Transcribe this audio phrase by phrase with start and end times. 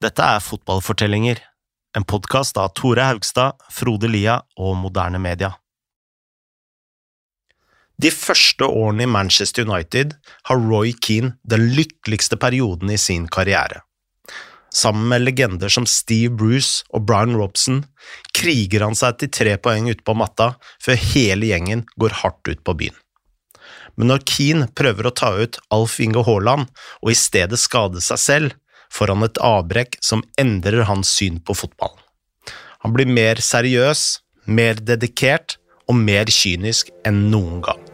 [0.00, 1.42] Dette er Fotballfortellinger,
[1.92, 5.50] en podkast av Tore Haugstad, Frode Lia og Moderne Media.
[8.00, 10.14] De første årene i Manchester United
[10.48, 13.82] har Roy Keane den lykkeligste perioden i sin karriere.
[14.72, 17.82] Sammen med legender som Steve Bruce og Brian Robson
[18.32, 22.64] kriger han seg til tre poeng ute på matta før hele gjengen går hardt ut
[22.64, 22.96] på byen.
[24.00, 26.72] Men når Keane prøver å ta ut Alf Inge Haaland
[27.02, 28.58] og i stedet skade seg selv,
[28.90, 31.94] får han et avbrekk som endrer hans syn på fotball.
[32.84, 35.58] Han blir mer seriøs, mer dedikert
[35.88, 37.89] og mer kynisk enn noen gang.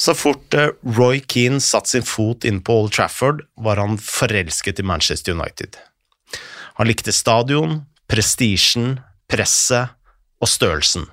[0.00, 4.80] Så fort eh, Roy Keane satte sin fot inn på Old Trafford, var han forelsket
[4.80, 5.76] i Manchester United.
[6.80, 8.94] Han likte stadion, prestisjen,
[9.28, 9.92] presset
[10.40, 11.04] og størrelsen.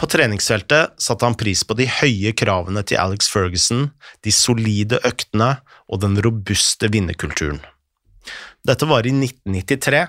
[0.00, 3.90] På treningsfeltet satte han pris på de høye kravene til Alex Ferguson,
[4.26, 5.52] de solide øktene
[5.86, 7.60] og den robuste vinnerkulturen.
[8.66, 10.02] Dette var i 1993,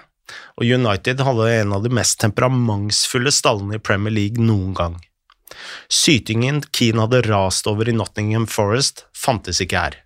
[0.58, 4.98] og United hadde en av de mest temperamentsfulle stallene i Premier League noen gang.
[5.91, 9.97] Sytingen Keane hadde rast over i Nottingham Forest, fantes ikke her.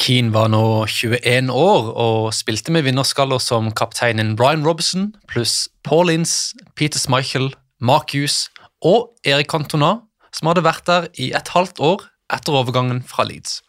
[0.00, 6.10] Keane var nå 21 år og spilte med vinnerskaller som kapteinen Brian Robson pluss Paul
[6.10, 8.48] Ince, Peter Schmeichel, Mark Hughes
[8.82, 10.00] og Erik Cantona,
[10.34, 13.60] som hadde vært der i et halvt år etter overgangen fra Leeds.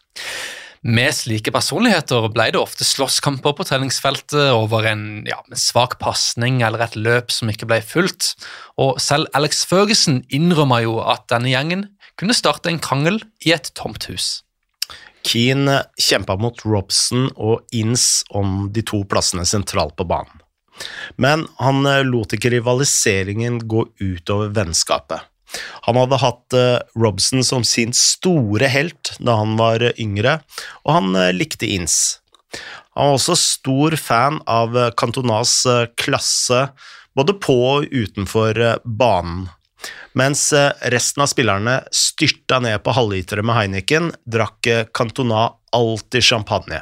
[0.86, 6.84] Med slike personligheter ble det ofte slåsskamper på treningsfeltet over en, ja, svak pasning eller
[6.84, 8.36] et løp som ikke ble fulgt,
[8.78, 13.72] og selv Alex Ferguson innrømmer jo at denne gjengen kunne starte en krangel i et
[13.74, 14.44] tomt hus.
[15.26, 20.38] Keane kjempa mot Robson og Ince om de to plassene sentralt på banen.
[21.18, 25.24] Men han lot ikke rivaliseringen gå utover vennskapet.
[25.86, 30.40] Han hadde hatt uh, Robson som sin store helt da han var yngre,
[30.84, 32.20] og han uh, likte Ince.
[32.96, 35.58] Han var også stor fan av uh, Cantonas
[36.00, 36.66] klasse,
[37.16, 39.46] både på og utenfor banen.
[40.16, 40.48] Mens
[40.90, 46.80] resten av spillerne styrta ned på halvlitere med Heineken, drakk Cantona alltid champagne.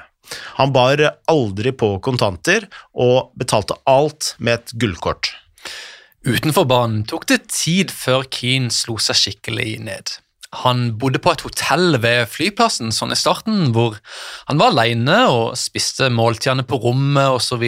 [0.59, 5.35] Han bar aldri på kontanter, og betalte alt med et gullkort.
[6.25, 10.15] Utenfor banen tok det tid før Keane slo seg skikkelig ned.
[10.63, 13.99] Han bodde på et hotell ved flyplassen sånn i starten, hvor
[14.49, 17.65] han var alene og spiste måltidene på rommet osv.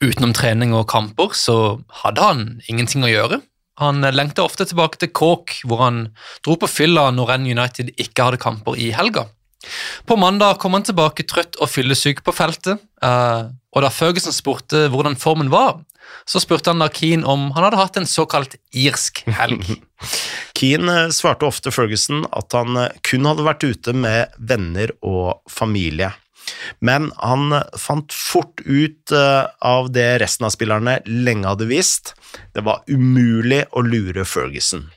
[0.00, 1.56] Utenom trening og kamper så
[2.00, 3.42] hadde han ingenting å gjøre.
[3.82, 6.06] Han lengta ofte tilbake til Cork, hvor han
[6.46, 9.26] dro på fylla når Renn United ikke hadde kamper i helga.
[10.08, 14.86] På mandag kom han tilbake trøtt og fyllesyk på feltet, eh, og da Ferguson spurte
[14.92, 15.80] hvordan formen var,
[16.28, 19.64] så spurte han da Keane om han hadde hatt en såkalt irsk helg.
[20.58, 25.42] Keane eh, svarte ofte Ferguson at han eh, kun hadde vært ute med venner og
[25.50, 26.12] familie.
[26.82, 32.16] Men han fant fort ut av det resten av spillerne lenge hadde visst.
[32.50, 34.88] Det var umulig å lure Ferguson.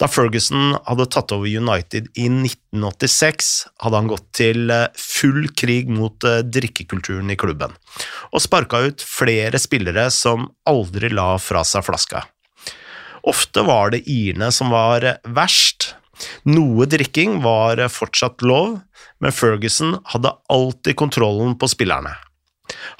[0.00, 3.50] Da Ferguson hadde tatt over United i 1986,
[3.84, 7.76] hadde han gått til eh, full krig mot eh, drikkekulturen i klubben,
[8.34, 12.24] og sparka ut flere spillere som aldri la fra seg flaska.
[13.24, 15.94] Ofte var det irene som var verst.
[16.50, 18.80] Noe drikking var fortsatt lov,
[19.22, 22.12] men Ferguson hadde alltid kontrollen på spillerne.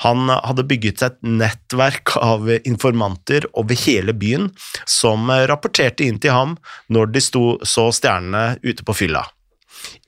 [0.04, 4.50] Han hadde bygget et nettverk av informanter over hele byen
[4.88, 6.56] som rapporterte inn til ham
[6.92, 9.24] når de sto, så stjernene ute på fylla.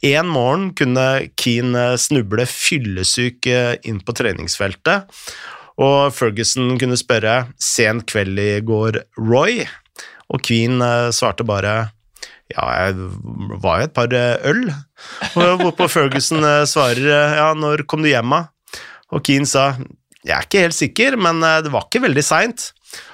[0.05, 1.07] En morgen kunne
[1.41, 3.49] Keane snuble fyllesyk
[3.85, 5.09] inn på treningsfeltet,
[5.77, 9.67] og Ferguson kunne spørre 'sen kveld i går, Roy?'
[10.33, 10.81] Og Queen
[11.15, 11.93] svarte bare
[12.51, 12.95] ja, jeg
[13.63, 14.13] var jo et par
[14.51, 14.63] øl.
[15.35, 18.56] Hvorpå Ferguson svarer ja, når kom du hjem, da?
[19.15, 19.73] Og Keane sa
[20.27, 22.73] jeg er ikke helt sikker, men eh, det var ikke veldig seint.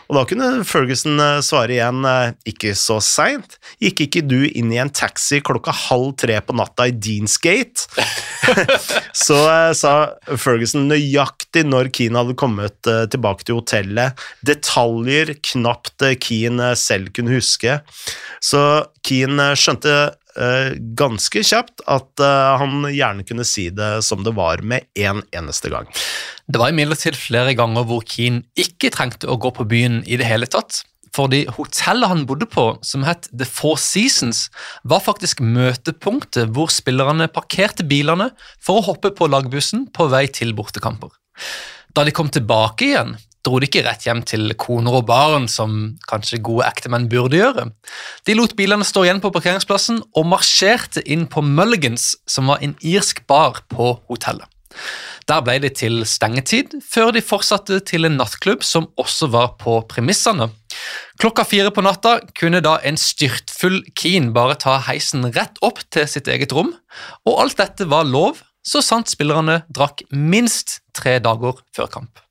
[0.08, 3.58] Og da kunne Ferguson eh, svare igjen eh, ikke så seint.
[3.82, 7.84] Gikk ikke du inn i en taxi klokka halv tre på natta i Deansgate?
[9.26, 9.38] så
[9.76, 9.92] sa
[10.40, 12.80] Ferguson nøyaktig når Keane hadde kommet
[13.12, 14.24] tilbake til hotellet.
[14.46, 17.80] Detaljer knapt Keane selv kunne huske.
[18.40, 18.64] Så
[19.04, 20.14] Keane skjønte
[20.96, 25.73] ganske kjapt at eh, han gjerne kunne si det som det var med en eneste
[25.73, 25.90] gang.
[26.49, 30.29] Det var imidlertid flere ganger hvor Keane ikke trengte å gå på byen i det
[30.29, 30.82] hele tatt.
[31.12, 34.46] fordi hotellet han bodde på, som het The Four Seasons,
[34.82, 40.55] var faktisk møtepunktet hvor spillerne parkerte bilene for å hoppe på lagbussen på vei til
[40.56, 41.12] bortekamper.
[41.93, 45.96] Da de kom tilbake igjen, dro de ikke rett hjem til koner og barn, som
[46.10, 47.68] kanskje gode ektemenn burde gjøre.
[48.26, 52.76] De lot bilene stå igjen på parkeringsplassen og marsjerte inn på Mulligans, som var en
[52.80, 54.46] irsk bar på hotellet.
[55.28, 59.76] Der ble de til stengetid, før de fortsatte til en nattklubb som også var på
[59.90, 60.48] premissene.
[61.20, 66.08] Klokka fire på natta kunne da en styrtfull Keen bare ta heisen rett opp til
[66.10, 66.72] sitt eget rom,
[67.28, 72.22] og alt dette var lov så sant spillerne drakk minst tre dager før kamp.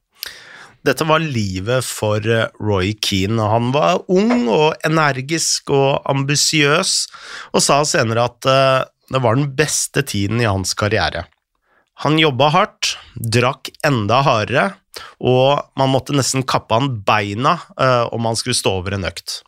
[0.82, 3.44] Dette var livet for eh, Roy Keane.
[3.52, 6.96] Han var ung og energisk og ambisiøs,
[7.54, 8.80] og sa senere at eh,
[9.12, 11.28] det var den beste tiden i hans karriere.
[12.02, 14.72] Han jobba hardt, drakk enda hardere,
[15.22, 19.42] og man måtte nesten kappe han beina uh, om han skulle stå over en økt.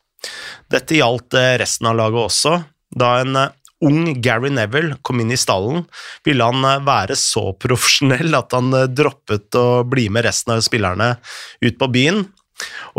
[0.71, 2.53] Dette gjaldt resten av laget også.
[2.93, 3.39] Da en
[3.83, 5.83] ung Gary Neville kom inn i stallen,
[6.25, 11.15] ville han være så profesjonell at han droppet å bli med resten av spillerne
[11.63, 12.23] ut på byen.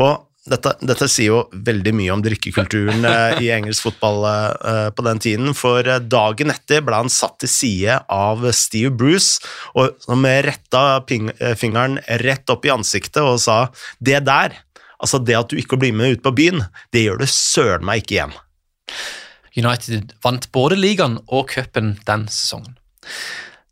[0.01, 5.05] Og dette, dette, sier jo veldig mye om drikkekulturen eh, i engelsk fotball eh, på
[5.07, 9.41] den tiden, for eh, dagen etter ble han satt til side av Steve Bruce,
[9.73, 13.71] og som retta fingeren rett opp i ansiktet og sa
[14.05, 14.61] 'det der',
[15.01, 18.05] altså det at du ikke blir med ut på byen, det gjør du søren meg
[18.05, 18.37] ikke igjen.
[19.57, 22.77] United vant både ligaen og cupen den sesongen.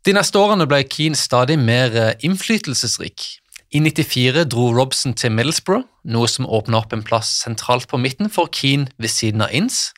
[0.03, 3.39] De neste årene ble Keane stadig mer innflytelsesrik.
[3.73, 8.29] I 94 dro Robson til Middlesbrough, noe som åpna opp en plass sentralt på midten
[8.29, 9.93] for Keane ved siden av Inns.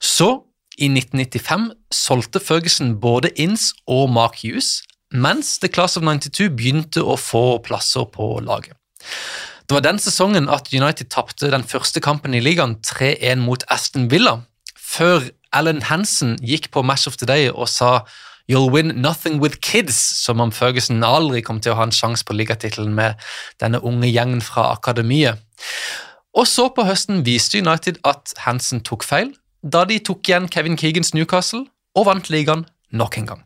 [0.00, 0.46] Så,
[0.78, 4.78] i 1995, solgte Ferguson både Inns og Mark Hughes,
[5.12, 8.78] mens The Class of 92 begynte å få plasser på laget.
[9.68, 14.08] Det var den sesongen at United tapte den første kampen i ligaen 3-1 mot Aston
[14.08, 14.38] Villa,
[14.88, 18.00] før Alan Hansen gikk på Match of the Day og sa
[18.48, 22.24] You'll win nothing with kids, som om Ferguson aldri kom til å ha en sjanse
[22.24, 23.20] på ligatittelen med
[23.60, 25.36] denne unge gjengen fra akademiet.
[26.32, 30.80] Og så på høsten viste United at Hansen tok feil, da de tok igjen Kevin
[30.80, 31.66] Keegans Newcastle
[31.98, 33.44] og vant ligaen nok en gang.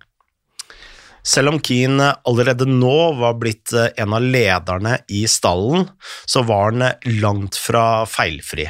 [1.26, 5.86] Selv om Keane allerede nå var blitt eh, en av lederne i stallen,
[6.26, 6.86] så var han
[7.22, 8.66] langt fra feilfri.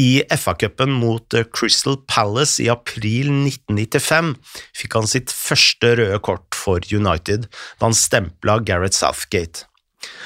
[0.00, 4.34] I FA-cupen mot eh, Crystal Palace i april 1995
[4.76, 9.66] fikk han sitt første røde kort for United da han stempla Gareth Southgate.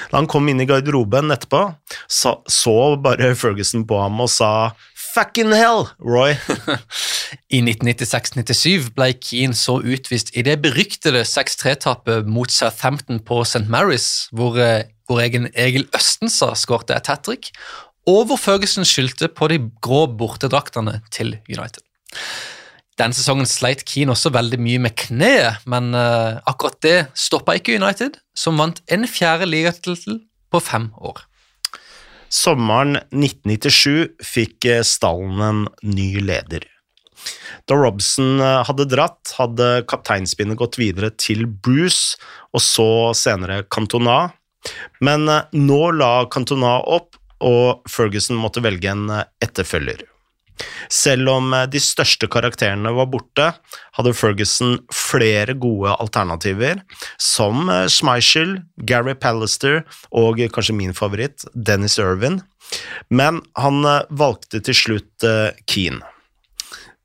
[0.07, 1.65] Da han kom inn i garderoben etterpå,
[2.07, 4.51] så, så bare Ferguson på ham og sa
[5.15, 6.35] Fucking hell, Roy!
[7.55, 13.63] I 1996-97 ble Keane så utvist i det beryktede 6-3-tapet mot Southampton på St.
[13.71, 14.59] Mary's, hvor,
[15.07, 17.53] vår egen Egil Østensa skårte et hat trick,
[18.05, 21.81] Ferguson skyldte på de grå bortedraktene til United.
[22.95, 27.75] Denne sesongen sleit Keane også veldig mye med kneet, men uh, akkurat det stoppa ikke
[27.75, 30.21] United, som vant en fjerde ligatittel
[30.51, 31.25] på fem år.
[32.31, 36.65] Sommeren 1997 fikk eh, stallen en ny leder.
[37.69, 42.17] Da Robson eh, hadde dratt, hadde kapteinspinnet gått videre til Bruce,
[42.55, 44.31] og så senere Cantona.
[45.05, 50.03] Men nå la Cantona opp og Ferguson måtte velge en eh, etterfølger.
[50.91, 53.49] Selv om eh, de største karakterene var borte,
[53.97, 56.81] hadde Ferguson flere gode alternativer,
[57.21, 62.41] som eh, Schmeichel, Gary Pallister og kanskje min favoritt, Dennis Irvin,
[63.13, 65.25] men han valgte til slutt
[65.69, 66.01] Keane.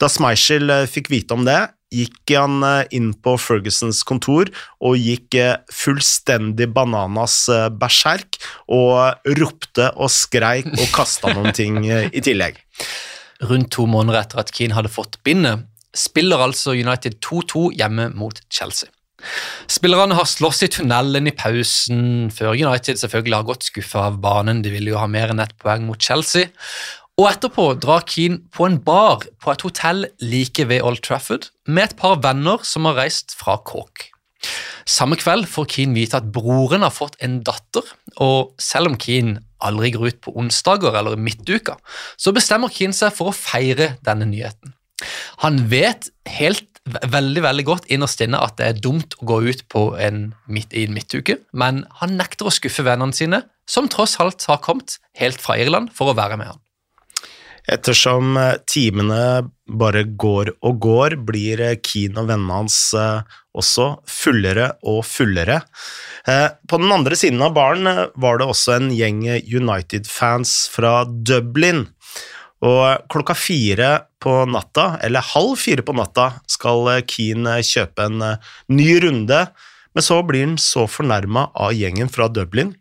[0.00, 1.58] Da Schmeichel fikk vite om det,
[1.94, 4.50] gikk han eh, inn på Fergusons kontor
[4.84, 8.38] og gikk eh, fullstendig bananas eh, berserk
[8.70, 12.60] og ropte og skreik og kasta noen ting i tillegg.
[13.50, 15.66] Rundt to måneder etter at Keane hadde fått bindet,
[15.96, 18.90] spiller altså United 2-2 hjemme mot Chelsea.
[19.70, 24.62] Spillerne har slåss i tunnelen i pausen, før United selvfølgelig har gått skuffa av banen.
[24.64, 26.50] De ville jo ha mer enn ett poeng mot Chelsea.
[27.20, 31.90] Og etterpå drar Keane på en bar på et hotell like ved Old Trafford med
[31.90, 34.06] et par venner som har reist fra Cork.
[34.88, 37.84] Samme kveld får Keane vite at broren har fått en datter,
[38.24, 41.76] og selv om Keane aldri går ut på onsdager eller midtuka,
[42.16, 44.72] så bestemmer Keane seg for å feire denne nyheten.
[45.44, 46.08] Han vet
[46.38, 50.30] helt veldig veldig godt innerst inne at det er dumt å gå ut på en
[50.48, 54.64] midt, i en midtuke, men han nekter å skuffe vennene sine, som tross alt har
[54.64, 56.64] kommet helt fra Irland for å være med han.
[57.70, 62.78] Ettersom eh, timene bare går og går, blir Keane og vennene hans
[63.54, 65.60] også fullere og fullere.
[66.26, 67.86] På den andre siden av baren
[68.18, 71.84] var det også en gjeng United-fans fra Dublin.
[72.66, 78.26] Og klokka fire på natta, eller halv fire på natta, skal Keane kjøpe en
[78.74, 79.44] ny runde,
[79.94, 82.74] men så blir han så fornærma av gjengen fra Dublin,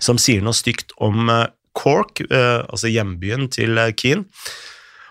[0.00, 1.28] som sier noe stygt om
[1.76, 4.24] Cork, altså hjembyen til Keane.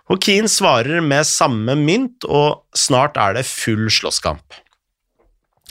[0.10, 4.58] Og Keane svarer med samme mynt, og snart er det full slåsskamp.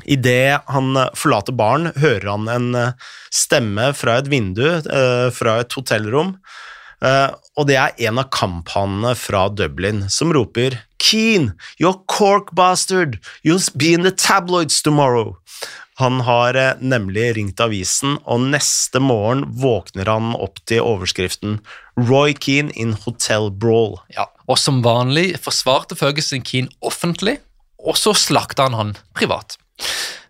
[0.07, 2.95] Idet han forlater baren, hører han en
[3.35, 4.63] stemme fra et vindu
[5.35, 6.37] fra et hotellrom,
[7.03, 13.63] og det er en av kamphannene fra Dublin som roper Keane, you're cork bastard, you'll
[13.77, 15.37] be in the tabloids tomorrow.
[15.99, 21.57] Han har nemlig ringt avisen, og neste morgen våkner han opp til overskriften
[21.99, 23.97] Roy Keane in Hotel Brawl.
[24.15, 27.41] Ja, og som vanlig forsvarte Ferguson Keane offentlig,
[27.83, 29.59] og så slakta han han privat.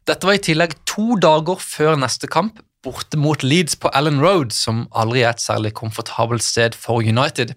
[0.08, 4.54] Dette var i tillegg to dager før neste kamp, borte mot Leeds på Allen Road,
[4.56, 7.52] som aldri er et særlig komfortabelt sted for United.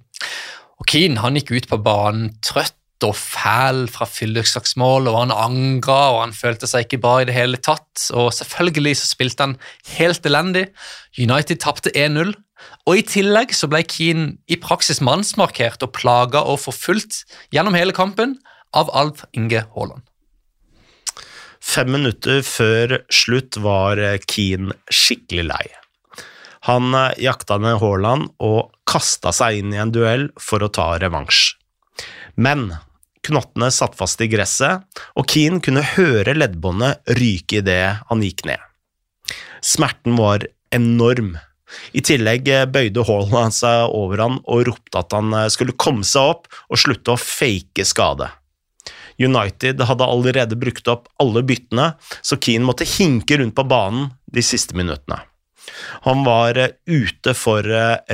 [0.82, 2.76] Og Keane han gikk ut på banen trøtt
[3.08, 7.36] og fæl fra fylleslagsmål, og han angra og han følte seg ikke bra i det
[7.36, 8.08] hele tatt.
[8.18, 9.58] Og selvfølgelig så spilte han
[9.96, 10.68] helt elendig.
[11.20, 12.34] United tapte 1-0,
[12.86, 17.96] og i tillegg så ble Keane i praksis mannsmarkert og plaga og forfulgt gjennom hele
[17.96, 18.38] kampen
[18.78, 20.06] av Alv Inge Haaland.
[21.62, 25.66] Fem minutter før slutt var Keane skikkelig lei.
[26.70, 31.56] Han jakta ned Haaland og kasta seg inn i en duell for å ta revansj.
[32.36, 32.72] Men
[33.28, 34.84] knottene satt fast i gresset,
[35.18, 38.60] og Keane kunne høre leddbåndet ryke idet han gikk ned.
[39.62, 41.36] Smerten var enorm.
[41.96, 46.50] I tillegg bøyde Haaland seg over han og ropte at han skulle komme seg opp
[46.68, 48.28] og slutte å fake skade.
[49.22, 51.94] United hadde allerede brukt opp alle byttene,
[52.26, 55.22] så Keane måtte hinke rundt på banen de siste minuttene.
[56.08, 56.58] Han var
[56.90, 57.68] ute for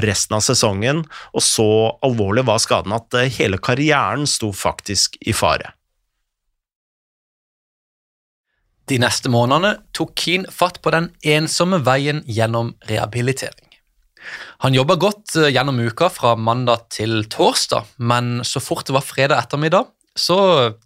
[0.03, 1.69] resten av sesongen, og så
[2.05, 5.73] alvorlig var skaden at hele karrieren sto faktisk i fare.
[8.87, 13.67] De neste månedene tok Keane fatt på den ensomme veien gjennom rehabilitering.
[14.63, 19.43] Han jobba godt gjennom uka fra mandag til torsdag, men så fort det var fredag
[19.43, 20.37] ettermiddag, så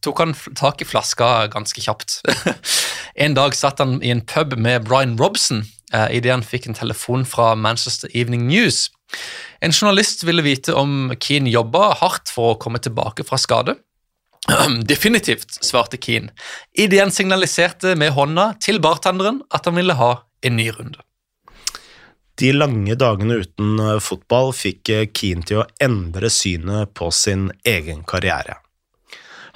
[0.03, 2.19] tok han tak i flaska ganske kjapt.
[3.23, 6.77] en dag satt han i en pub med Brian Robson eh, idet han fikk en
[6.77, 8.89] telefon fra Manchester Evening News.
[9.61, 13.75] En journalist ville vite om Keane jobba hardt for å komme tilbake fra skade.
[14.91, 16.31] Definitivt, svarte Keane,
[16.73, 21.03] idet han signaliserte med hånda til bartenderen at han ville ha en ny runde.
[22.41, 28.57] De lange dagene uten fotball fikk Keane til å endre synet på sin egen karriere.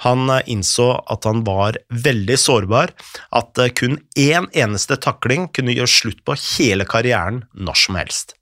[0.04, 2.92] Han innså at han var veldig sårbar,
[3.32, 8.36] at kun én eneste takling kunne gjøre slutt på hele karrieren når som helst.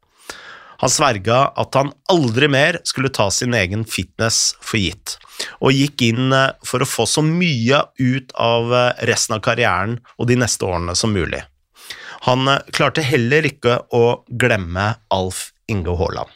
[0.83, 5.17] Han sverga at han aldri mer skulle ta sin egen fitness for gitt,
[5.63, 6.35] og gikk inn
[6.67, 8.75] for å få så mye ut av
[9.09, 11.41] resten av karrieren og de neste årene som mulig.
[12.25, 16.31] Han klarte heller ikke å glemme Alf Inge Haaland.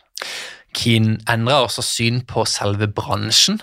[0.78, 3.58] Keane endra også syn på selve bransjen.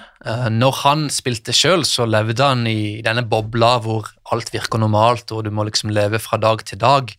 [0.52, 5.46] Når han spilte sjøl, så levde han i denne bobla hvor alt virker normalt, og
[5.46, 7.14] du må liksom leve fra dag til dag.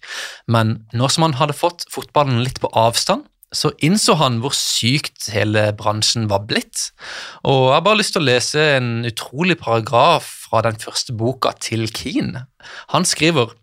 [0.52, 3.24] Men nå som han hadde fått fotballen litt på avstand,
[3.54, 6.90] så innså han hvor sykt hele bransjen var blitt.
[7.46, 11.54] Og jeg har bare lyst til å lese en utrolig paragraf fra den første boka
[11.62, 12.44] til Keane.
[12.92, 13.54] Han skriver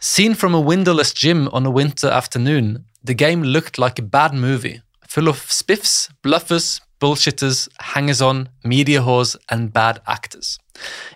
[0.00, 4.32] Seen from a windowless gym on a winter afternoon, the game looked like a bad
[4.32, 10.58] movie full of spiffs, bluffers, bullshitters, hangers on, media whores, and bad actors.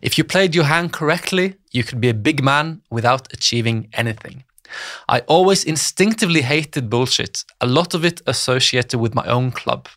[0.02, 4.44] If you played your hand correctly, you could be a big man without achieving anything.
[5.09, 9.88] I always instinctively hated bullshit, a lot of it associated with my own club.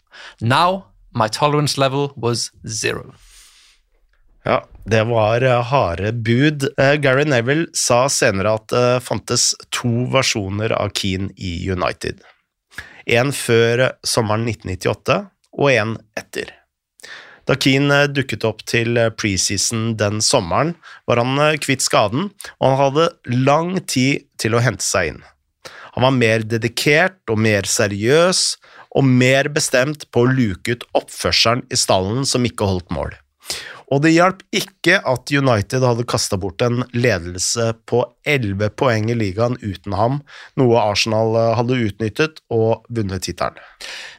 [0.41, 3.13] Now, my tolerance level was zero.
[4.45, 6.67] Ja, det var harde bud.
[6.77, 12.19] Gary Neville sa senere at det fantes to versjoner av Keane i United.
[13.05, 15.17] En før sommeren 1998
[15.59, 16.51] og en etter.
[17.43, 20.77] Da Keane dukket opp til preseason den sommeren,
[21.09, 22.29] var han kvitt skaden,
[22.59, 23.09] og han hadde
[23.43, 25.23] lang tid til å hente seg inn.
[25.93, 28.45] Han var mer dedikert og mer seriøs,
[28.93, 33.11] og mer bestemt på å luke ut oppførselen i stallen som ikke holdt mål.
[33.93, 39.17] Og det hjalp ikke at United hadde kasta bort en ledelse på 11 poeng i
[39.17, 40.21] ligaen uten ham,
[40.57, 43.61] noe Arsenal eh, hadde utnyttet og vunnet tittelen.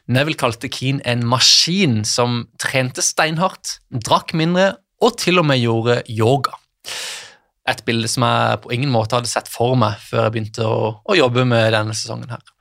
[0.07, 5.99] Neville kalte Keane en maskin som trente steinhardt, drakk mindre og til og med gjorde
[6.07, 6.55] yoga.
[7.67, 10.91] Et bilde som jeg på ingen måte hadde sett for meg før jeg begynte å,
[11.01, 12.31] å jobbe med denne sesongen.
[12.31, 12.51] her.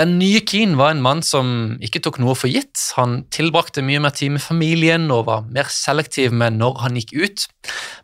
[0.00, 2.80] Den nye Keane var en mann som ikke tok noe for gitt.
[2.96, 7.12] Han tilbrakte mye mer tid med familien og var mer selektiv med når han gikk
[7.12, 7.44] ut.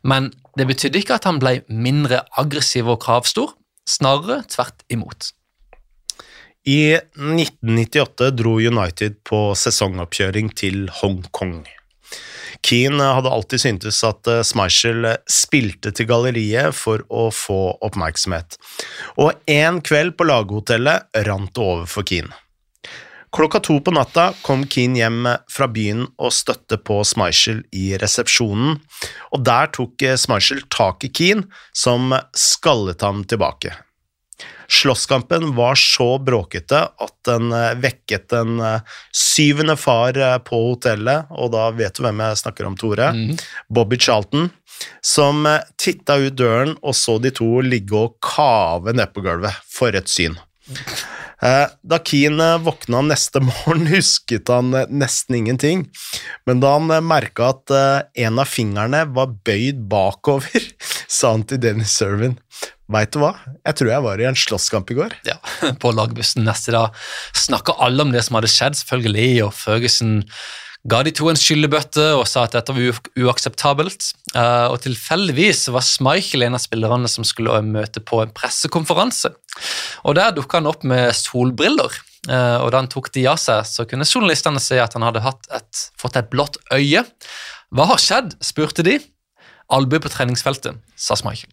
[0.04, 0.28] Men
[0.58, 3.54] det betydde ikke at han ble mindre aggressiv og kravstor,
[3.88, 5.32] snarere tvert imot.
[6.68, 11.62] I 1998 dro United på sesongoppkjøring til Hongkong.
[12.66, 18.58] Keane hadde alltid syntes at eh, Schmeichel spilte til galleriet for å få oppmerksomhet,
[19.20, 22.34] og en kveld på laghotellet rant det over for Keane.
[23.34, 28.78] Klokka to på natta kom Keane hjem fra byen og støtte på Schmeichel i resepsjonen,
[29.36, 31.44] og der tok Schmeichel tak i Keane,
[31.76, 33.74] som skallet ham tilbake.
[34.70, 41.30] Slåsskampen var så bråkete at den eh, vekket en eh, syvende far eh, på hotellet,
[41.32, 43.08] og da vet du hvem jeg snakker om, Tore.
[43.16, 43.38] Mm.
[43.72, 44.50] Bobby Charlton,
[45.00, 45.48] som
[45.80, 49.56] titta ut døren og så de to ligge og kave nedpå gulvet.
[49.72, 50.36] For et syn.
[51.38, 55.84] Da Keane våkna neste morgen, husket han nesten ingenting,
[56.50, 57.74] men da han merka at
[58.18, 60.66] en av fingrene var bøyd bakover,
[61.18, 62.38] sa han til Dennis Servin
[62.88, 63.34] Veit du hva?
[63.68, 65.16] Jeg tror jeg var i en slåsskamp i går.
[65.28, 65.36] Ja,
[65.82, 66.96] På lagbussen neste dag
[67.36, 70.22] snakka alle om det som hadde skjedd, selvfølgelig, og Ferguson
[70.88, 74.12] ga de to en skyllebøtte og sa at dette var uakseptabelt.
[74.34, 79.32] Uh, og tilfeldigvis var Schmeichel en av spillerne som skulle møte på en pressekonferanse.
[80.06, 81.92] Og Der dukka han opp med solbriller,
[82.30, 85.24] uh, og da han tok de av seg, så kunne journalistene se at han hadde
[85.26, 87.04] et, fått et blått øye.
[87.74, 88.38] Hva har skjedd?
[88.44, 88.98] spurte de.
[89.68, 91.52] Albue på treningsfeltet, sa Schmeichel.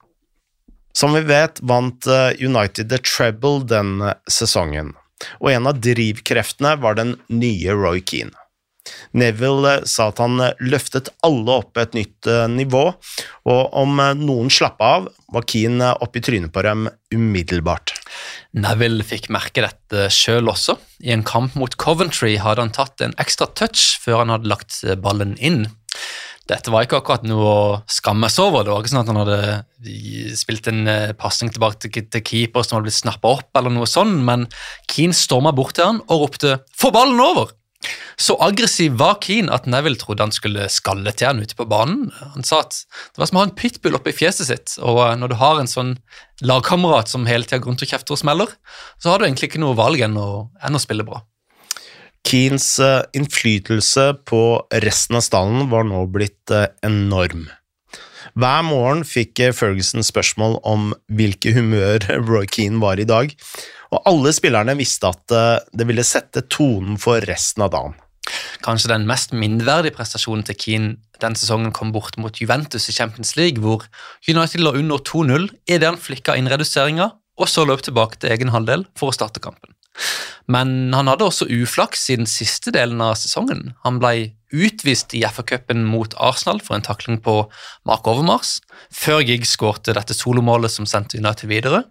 [0.96, 3.98] Som vi vet, vant eh, United the treble den
[4.32, 4.94] sesongen,
[5.42, 8.32] og en av drivkreftene var den nye Roy Keane.
[9.18, 12.84] Neville eh, sa at han løftet alle opp et nytt nivå,
[13.50, 17.96] og om noen slapp av, var Keane oppe i trynet på dem umiddelbart.
[18.56, 20.77] Neville fikk merke dette sjøl også.
[21.04, 24.80] I en kamp mot Coventry hadde han tatt en ekstra touch før han hadde lagt
[25.04, 25.65] ballen inn
[26.46, 28.66] dette var ikke akkurat noe å skamme seg over.
[28.66, 32.77] Det var ikke sånn at han hadde spilt en eh, pasning tilbake til keeper som
[32.77, 34.46] hadde blitt snappa opp, eller noe sånt, men
[34.92, 37.53] Keane storma bort til han og ropte 'få ballen over'!
[38.18, 42.07] Så aggressiv var Keane at Neville trodde han skulle skalle til han ute på banen.
[42.33, 45.16] Han sa at det var som å ha en pitbull oppi fjeset sitt, og eh,
[45.20, 45.96] når du har en sånn
[46.46, 48.55] lagkamerat som hele tida går rundt og kjefter og smeller,
[48.98, 50.29] så har du egentlig ikke noe valg enn å,
[50.64, 51.22] enn å spille bra.
[52.25, 54.42] Keens eh, innflytelse på
[54.85, 57.50] resten av stallen var nå blitt eh, enorm.
[58.35, 63.35] Hver morgen fikk Ferguson spørsmål om hvilke humør Roy Keane var i dag,
[63.96, 65.36] og alle spillerne visste at
[65.72, 67.96] det ville sette tonen for resten av dagen.
[68.66, 73.36] Kanskje den mest minneverdige prestasjonen til Keane den sesongen kom bort mot Juventus i Champions
[73.40, 73.86] League, hvor
[74.27, 78.51] United lå under 2-0 idet han flikka inn reduseringa, og så løp tilbake til egen
[78.55, 79.75] halvdel for å starte kampen.
[80.51, 83.72] Men han hadde også uflaks i den siste delen av sesongen.
[83.86, 87.38] Han ble utvist i FA-cupen mot Arsenal for en takling på
[87.90, 88.60] Mark Overmars,
[88.94, 91.81] før Giggs skårte dette solomålet som sendte United videre.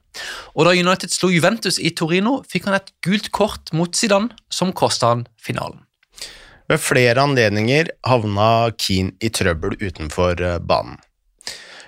[0.54, 4.72] Og da United slo Juventus i Torino, fikk han et gult kort mot Zidane, som
[4.72, 5.82] kosta han finalen.
[6.70, 10.96] Ved flere anledninger havna Keane i trøbbel utenfor eh, banen.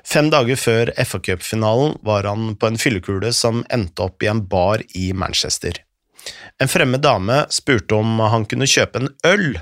[0.06, 4.84] Fem dager før FA-cupfinalen var han på en fyllekule som endte opp i en bar
[4.94, 5.80] i Manchester.
[6.62, 9.58] En fremmed dame spurte om han kunne kjøpe en øl.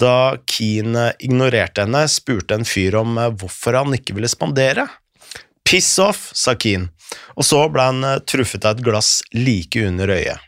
[0.00, 4.86] Da Keane ignorerte henne, spurte en fyr om eh, hvorfor han ikke ville spandere.
[5.66, 6.88] Piss off, sa Keane,
[7.36, 10.46] og så ble han eh, truffet av et glass like under øyet.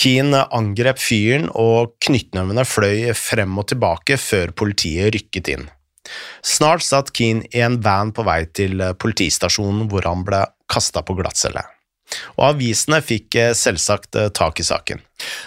[0.00, 5.68] Keane angrep fyren, og knyttnevene fløy frem og tilbake før politiet rykket inn.
[6.44, 11.04] Snart satt Keane i en van på vei til eh, politistasjonen hvor han ble kasta
[11.06, 11.64] på glattcelle
[12.36, 15.02] og avisene fikk eh, selvsagt eh, tak i saken.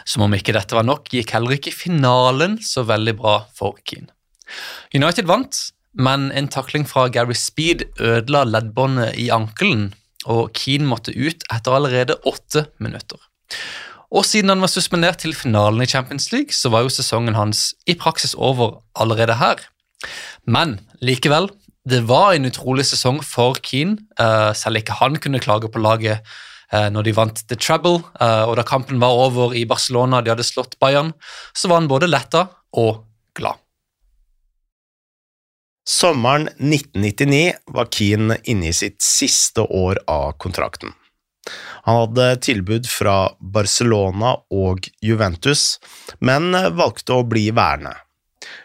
[0.07, 4.11] Som om ikke dette var nok, gikk heller ikke finalen så veldig bra for Keane.
[4.95, 5.57] United vant,
[5.97, 9.91] men en takling fra Gary Speed ødela leddbåndet i ankelen,
[10.27, 13.19] og Keane måtte ut etter allerede åtte minutter.
[14.07, 17.73] Og siden han var suspendert til finalen i Champions League, så var jo sesongen hans
[17.87, 19.59] i praksis over allerede her.
[20.47, 21.49] Men likevel,
[21.87, 26.23] det var en utrolig sesong for Keane, uh, selv ikke han kunne klage på laget
[26.73, 28.01] uh, når de vant The Treble.
[28.19, 31.13] Uh, og da kampen var over i Barcelona, de hadde slått Bayern,
[31.53, 33.03] så var han både letta og
[33.37, 33.59] glad.
[35.87, 40.91] Sommeren 1999 var Keane inne i sitt siste år av kontrakten.
[41.87, 45.77] Han hadde tilbud fra Barcelona og Juventus,
[46.19, 47.93] men valgte å bli værende.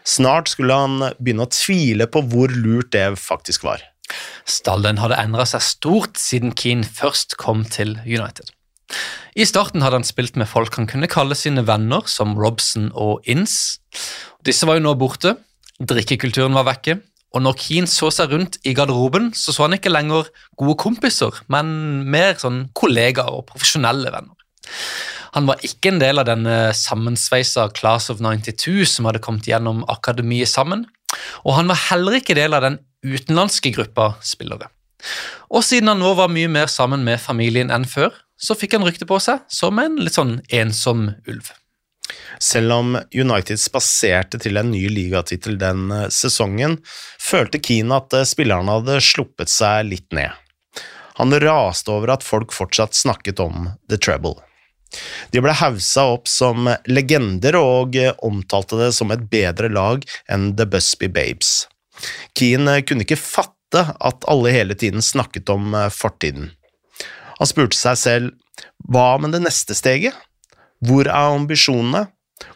[0.03, 3.79] Snart skulle han begynne å tvile på hvor lurt det faktisk var.
[4.49, 8.51] Stallen hadde endra seg stort siden Keane først kom til United.
[9.33, 13.25] I starten hadde han spilt med folk han kunne kalle sine venner, som Robson og
[13.29, 13.79] Inns.
[14.45, 15.37] Disse var jo nå borte,
[15.81, 16.99] drikkekulturen var vekke,
[17.33, 21.39] og når Keane så seg rundt i garderoben, så så han ikke lenger gode kompiser,
[21.49, 24.37] men mer sånn kollegaer og profesjonelle venner.
[25.33, 29.81] Han var ikke en del av denne sammensveisa Class of 92 som hadde kommet gjennom
[29.89, 30.85] akademiet sammen,
[31.41, 34.69] og han var heller ikke del av den utenlandske gruppa spillere.
[35.51, 38.87] Og siden han nå var mye mer sammen med familien enn før, så fikk han
[38.87, 41.51] rykte på seg som en litt sånn ensom ulv.
[42.41, 46.79] Selv om United spaserte til en ny ligatittel den eh, sesongen,
[47.21, 50.33] følte Keane at eh, spillerne hadde sluppet seg litt ned.
[51.21, 54.41] Han raste over at folk fortsatt snakket om The Treble.
[55.33, 60.51] De ble haussa opp som legender og eh, omtalte det som et bedre lag enn
[60.57, 61.63] The Busby Babes.
[62.37, 66.51] Keane kunne ikke fatte at alle hele tiden snakket om fortiden.
[67.39, 68.33] Han spurte seg selv
[68.91, 70.13] hva med det neste steget?
[70.83, 72.07] Hvor er ambisjonene?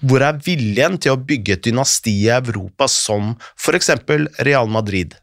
[0.03, 5.15] Hvor er viljen til å bygge et dynasti i Europa som for eksempel Real Madrid?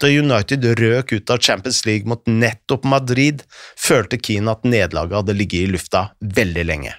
[0.00, 3.42] Da United røk ut av Champions League mot nettopp Madrid,
[3.76, 6.94] følte Keane at nederlaget hadde ligget i lufta veldig lenge.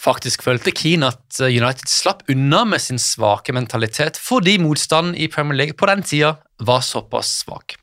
[0.00, 5.62] Faktisk følte Keane at United slapp unna med sin svake mentalitet fordi motstanden i Premier
[5.62, 7.78] League på den tida var såpass svak.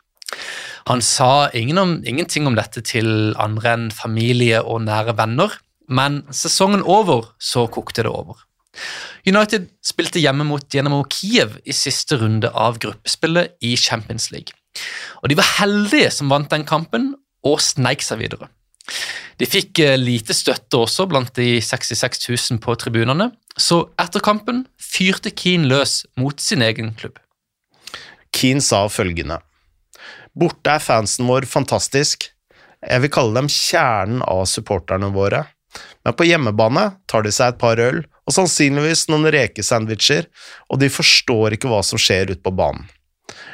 [0.90, 5.58] Han sa ingen om, ingenting om dette til andre enn familie og nære venner,
[5.90, 8.38] men sesongen over så kokte det over.
[9.26, 14.59] United spilte hjemme mot Dynamo Kiev i siste runde av gruppespillet i Champions League.
[15.24, 17.14] Og De var heldige som vant den kampen
[17.46, 18.50] og sneik seg videre.
[19.40, 24.66] De fikk eh, lite støtte også blant de 66 000 på tribunene, så etter kampen
[24.82, 27.20] fyrte Keane løs mot sin egen klubb.
[28.36, 29.40] Keane sa følgende
[30.40, 32.30] Borte er fansen vår fantastisk.
[32.86, 35.44] Jeg vil kalle dem kjernen av supporterne våre.
[36.06, 40.28] Men på hjemmebane tar de seg et par øl og sannsynligvis noen rekesandwicher,
[40.70, 42.86] og de forstår ikke hva som skjer ute på banen.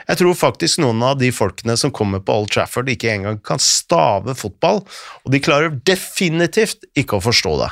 [0.06, 3.62] Jeg tror faktisk noen av de folkene som kommer på Old Trafford, ikke engang kan
[3.62, 4.84] stave fotball,
[5.26, 7.72] og de klarer definitivt ikke å forstå det.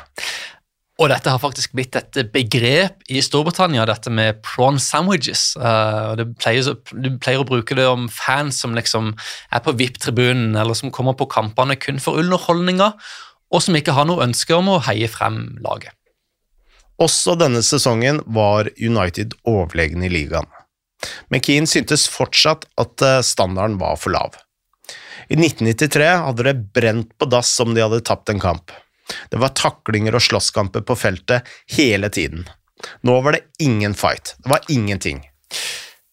[1.02, 5.56] Og dette har faktisk blitt et begrep i Storbritannia, dette med prawn sandwiches.
[5.58, 6.76] Uh, du, pleier,
[7.18, 9.12] pleier, å bruke det om fans som liksom
[9.50, 12.92] er på VIP-tribunen, eller som kommer på kampene kun for underholdninga,
[13.54, 15.98] og som ikke har noe ønske om å heie frem laget.
[17.02, 20.48] Også denne sesongen var United overlegen i ligaen,
[21.30, 24.40] men Keane syntes fortsatt at eh, standarden var for lav.
[25.32, 28.74] I 1993 hadde det brent på dass om de hadde tapt en kamp.
[29.32, 32.48] Det var taklinger og slåsskamper på feltet hele tiden.
[33.08, 34.36] Nå var det ingen fight.
[34.44, 35.24] Det var ingenting.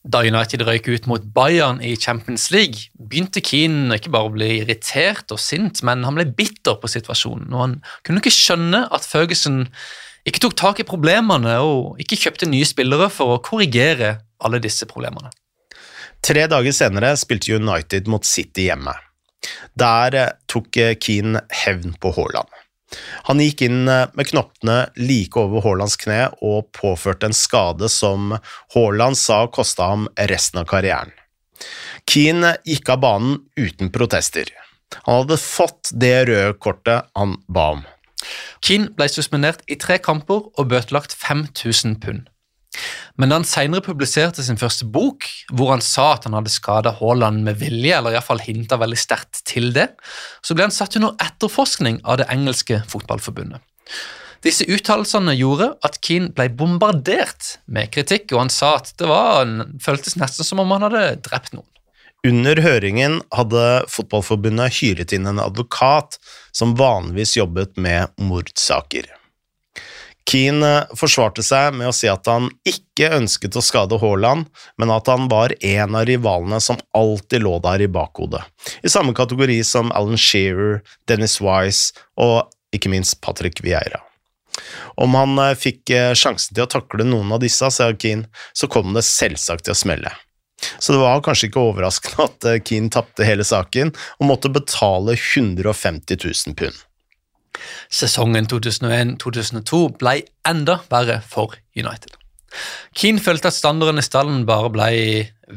[0.01, 4.49] Da United røyk ut mot Bayern i Champions League, begynte Keane ikke bare å bli
[4.63, 7.51] irritert og sint, men han ble bitter på situasjonen.
[7.53, 7.75] Og han
[8.07, 9.67] kunne ikke skjønne at Ferguson
[10.29, 14.89] ikke tok tak i problemene og ikke kjøpte nye spillere for å korrigere alle disse
[14.91, 15.31] problemene.
[16.21, 18.93] Tre dager senere spilte United mot City hjemme.
[19.73, 20.17] Der
[20.51, 22.51] tok Keane hevn på Haaland.
[23.29, 28.35] Han gikk inn eh, med knoppene like over Haalands kne og påførte en skade som
[28.75, 31.15] Haaland sa kosta ham resten av karrieren.
[32.11, 34.51] Keane gikk av banen uten protester.
[35.05, 37.85] Han hadde fått det røde kortet han ba om.
[38.65, 42.27] Keane ble suspendert i tre kamper og bøtelagt 5000 pund.
[43.21, 46.95] Men da han senere publiserte sin første bok, hvor han sa at han hadde skada
[46.97, 49.91] Haaland med vilje, eller iallfall hinta veldig sterkt til det,
[50.41, 53.61] så ble han satt under etterforskning av det engelske fotballforbundet.
[54.41, 59.45] Disse uttalelsene gjorde at Keane ble bombardert med kritikk, og han sa at det var,
[59.85, 61.69] føltes nesten som om han hadde drept noen.
[62.25, 66.19] Under høringen hadde Fotballforbundet hyret inn en advokat
[66.57, 69.09] som vanligvis jobbet med mordsaker.
[70.29, 74.47] Keane forsvarte seg med å si at han ikke ønsket å skade Haaland,
[74.79, 78.45] men at han var en av rivalene som alltid lå der i bakhodet,
[78.85, 80.81] i samme kategori som Alan Shearer,
[81.11, 84.03] Dennis Wise og ikke minst Patrick Vieira.
[85.01, 88.69] Om han eh, fikk eh, sjansen til å takle noen av disse, sa Keane, så
[88.71, 90.13] kom det selvsagt til å smelle.
[90.79, 95.17] Så det var kanskje ikke overraskende at eh, Keane tapte hele saken og måtte betale
[95.17, 96.87] 150 000 pund.
[97.93, 100.17] Sesongen 2001-2002 ble
[100.49, 102.15] enda verre for United.
[102.99, 104.91] Keane følte at standarden i stallen bare ble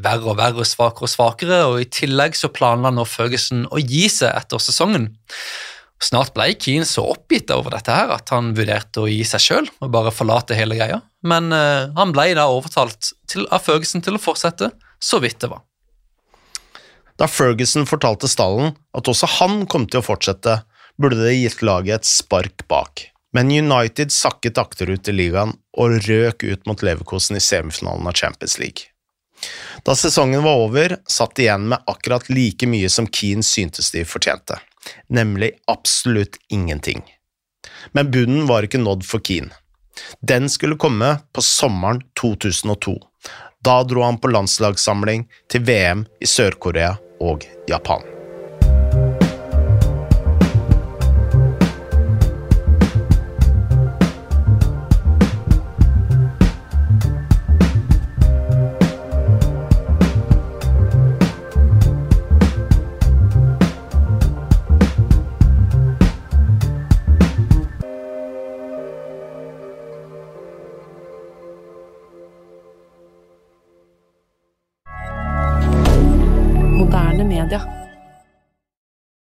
[0.04, 4.06] verre og verre, svakere og svakere, og i tillegg så planla nå Ferguson å gi
[4.10, 5.10] seg etter sesongen.
[6.02, 9.68] Snart ble Keane så oppgitt over dette her at han vurderte å gi seg sjøl
[9.80, 14.18] og bare forlate hele greia, men uh, han ble da overtalt til, av Ferguson til
[14.18, 15.64] å fortsette, så vidt det var.
[17.20, 20.58] Da Ferguson fortalte stallen at også han kom til å fortsette,
[20.98, 23.08] burde det gitt laget et spark bak.
[23.34, 28.58] Men United sakket akterut i ligaen og røk ut mot Leverkosen i semifinalen av Champions
[28.62, 28.94] League.
[29.82, 34.04] Da sesongen var over, satt de igjen med akkurat like mye som Keane syntes de
[34.06, 34.60] fortjente,
[35.10, 37.02] nemlig absolutt ingenting.
[37.92, 39.50] Men bunnen var ikke nådd for Keane.
[40.20, 42.96] Den skulle komme på sommeren 2002.
[43.64, 48.13] Da dro han på landslagssamling til VM i Sør-Korea og Japan.